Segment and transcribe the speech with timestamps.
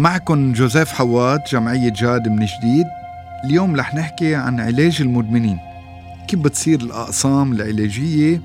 [0.00, 2.86] معكم جوزيف حواد جمعية جاد من جديد.
[3.44, 5.58] اليوم رح نحكي عن علاج المدمنين.
[6.28, 8.40] كيف بتصير الأقسام العلاجية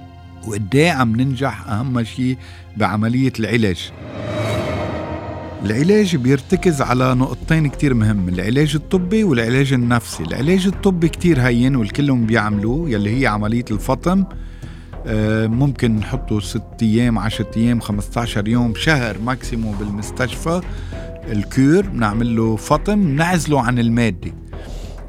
[0.48, 2.38] وقديه عم ننجح أهم شيء
[2.78, 3.92] بعملية العلاج؟
[5.66, 10.24] العلاج بيرتكز على نقطتين كتير مهم العلاج الطبي والعلاج النفسي.
[10.24, 14.24] العلاج الطبي كتير هين والكلهم بيعملوه يلي هي عملية الفطم
[15.08, 20.62] آه، ممكن نحطه ست أيام 10 أيام 15 يوم شهر ماكسيموم بالمستشفى.
[21.32, 24.32] الكور بنعمل له فطم نعزله عن المادة.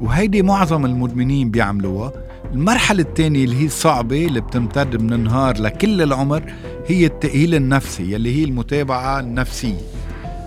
[0.01, 2.13] وهيدي معظم المدمنين بيعملوها.
[2.53, 6.43] المرحلة الثانية اللي هي صعبة اللي بتمتد من النهار لكل العمر
[6.87, 9.77] هي التأهيل النفسي يلي هي المتابعة النفسية.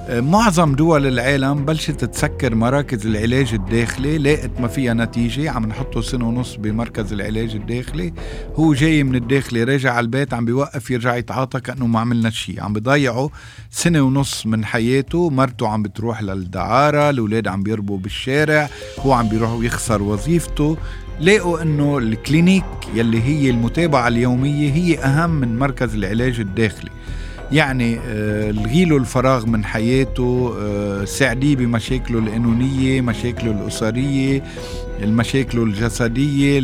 [0.08, 6.28] معظم دول العالم بلشت تسكر مراكز العلاج الداخلي لقت ما فيها نتيجة عم نحطه سنة
[6.28, 8.12] ونص بمركز العلاج الداخلي.
[8.54, 12.60] هو جاي من الداخلي راجع على البيت عم بيوقف يرجع يتعاطى كأنه ما عملنا شيء.
[12.60, 13.30] عم بضيعه
[13.70, 19.50] سنة ونص من حياته مرته عم بتروح للدعارة الأولاد عم بيربوا بالشارع هو عم بيروح
[19.50, 20.76] ويخسر وظيفته.
[21.20, 26.90] لقوا إنه الكلينيك يلي هي المتابعة اليومية هي أهم من مركز العلاج الداخلي.
[27.52, 34.42] يعني آه، الغيله الفراغ من حياته آه، ساعديه بمشاكله القانونية مشاكله الأسرية
[35.02, 36.58] المشاكل الجسدية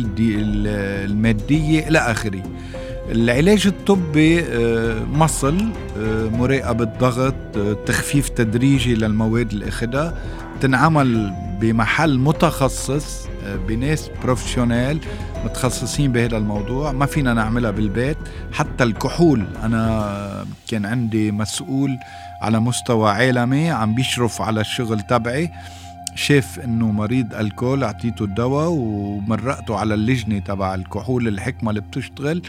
[1.05, 2.43] المادية إلى آخره.
[3.11, 5.57] العلاج الطبي آه، مصل
[6.33, 7.33] مراقبة ضغط
[7.85, 10.13] تخفيف تدريجي للمواد اللي
[10.61, 14.99] تنعمل بمحل متخصص بناس professional
[15.45, 16.91] متخصصين بهذا الموضوع.
[16.91, 18.17] ما فينا نعملها بالبيت.
[18.53, 21.97] حتى الكحول أنا كان عندي مسؤول
[22.41, 25.49] على مستوى عالمي عم بيشرف على الشغل تبعي.
[26.15, 32.41] شاف إنه مريض ألكول أعطيته الدواء ومرقته على اللجنة تبع الكحول الحكمة اللي بتشتغل.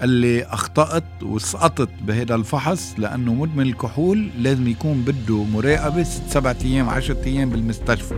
[0.00, 6.56] قال لي أخطأت وسقطت بهذا الفحص لأنه مدمن الكحول لازم يكون بده مراقبة ست سبعة
[6.64, 8.14] أيام عشرة أيام بالمستشفى.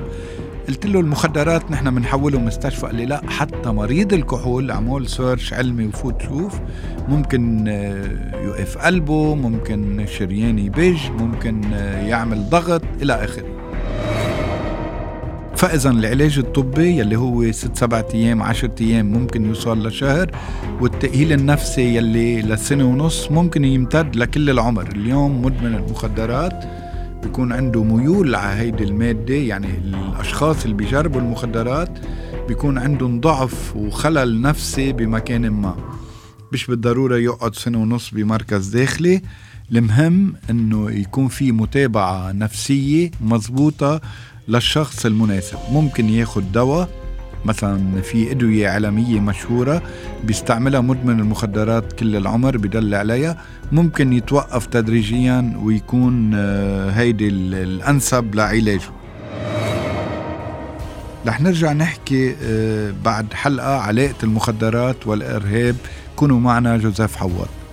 [0.69, 2.87] قلت له المخدرات نحن بنحوله مستشفى.
[2.87, 6.61] قال لي لا حتى مريض الكحول عمول search علمي وفوت شوف.
[7.09, 13.47] ممكن آه، يوقف قلبه ممكن شريان يبج ممكن آه، يعمل ضغط إلى آخره.
[15.57, 20.31] فاذا العلاج الطبي يلي هو ست سبعة أيام عشرة أيام ممكن يوصل لشهر.
[20.81, 24.89] والتأهيل النفسي يلي لسنة ونص ممكن يمتد لكل العمر.
[24.89, 26.65] اليوم مدمن المخدرات.
[27.27, 31.99] بيكون عنده ميول على هيدي المادة يعني الأشخاص اللي بيجربوا المخدرات
[32.49, 35.77] بيكون عندهم ضعف وخلل نفسي بمكان ما.
[36.53, 39.23] مش بالضرورة يقعد سنة ونص بمركز داخلي
[39.73, 44.01] المهم إنه يكون في متابعة نفسية مضبوطة
[44.49, 45.59] للشخص المناسب.
[45.73, 46.89] ممكن ياخد دواء
[47.47, 49.83] مثلا في أدوية عالميه مشهورة
[50.25, 53.37] بيستعملها مدمن المخدرات كل العمر بدل عليها.
[53.73, 58.91] ممكن يتوقف تدريجيا ويكون آه، هيدي الأنسب لعلاجه.
[61.27, 65.77] رح نرجع نحكي آه، بعد حلقة علاقة المخدرات والإرهاب.
[66.17, 67.66] كونوا معنا جوزيف حواد